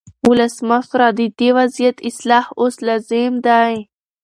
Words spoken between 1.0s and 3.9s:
د دې وضعیت اصلاح اوس لازم دی.